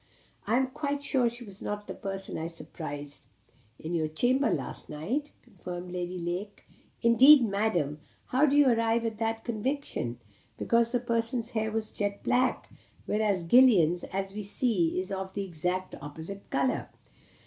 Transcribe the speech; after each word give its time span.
"I 0.47 0.57
am 0.57 0.65
quite 0.65 1.03
sure 1.03 1.29
she 1.29 1.43
was 1.45 1.61
not 1.61 1.85
the 1.85 1.93
person 1.93 2.35
I 2.35 2.47
surprised 2.47 3.21
in 3.77 3.93
your 3.93 4.07
chamber 4.07 4.49
last 4.49 4.89
night," 4.89 5.29
continued 5.43 5.91
Lady 5.91 6.17
Lake. 6.17 6.63
"Indeed, 7.03 7.45
Madam! 7.45 7.99
How 8.29 8.47
do 8.47 8.57
you 8.57 8.67
arrive 8.67 9.05
at 9.05 9.19
that 9.19 9.43
conviction?" 9.43 10.17
"Because 10.57 10.89
that 10.91 11.05
person's 11.05 11.51
hair 11.51 11.71
was 11.71 11.91
jet 11.91 12.23
black, 12.23 12.67
whereas 13.05 13.43
Gillian's, 13.43 14.03
as 14.05 14.33
we 14.33 14.41
see, 14.41 14.99
is 14.99 15.11
of 15.11 15.35
the 15.35 15.43
exactly 15.45 15.99
opposite 16.01 16.49
colour." 16.49 16.89